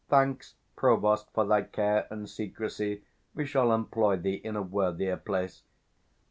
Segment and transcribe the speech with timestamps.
[0.09, 3.03] Thanks, provost, for thy care and secrecy:
[3.35, 5.61] We shall employ thee in a worthier place.